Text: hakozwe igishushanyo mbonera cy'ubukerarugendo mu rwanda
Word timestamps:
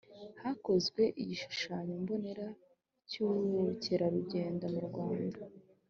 hakozwe 0.41 1.03
igishushanyo 1.21 1.93
mbonera 2.03 2.47
cy'ubukerarugendo 3.09 4.65
mu 4.73 4.81
rwanda 4.87 5.41